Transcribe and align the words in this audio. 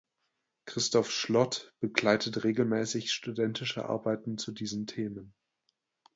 Christoph 0.65 1.11
Schlott 1.11 1.75
begleitet 1.79 2.43
regelmäßig 2.43 3.13
studentische 3.13 3.85
Arbeiten 3.85 4.39
zu 4.39 4.51
diesen 4.51 4.87
Themen. 4.87 5.35